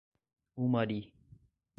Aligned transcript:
Umari 0.63 0.97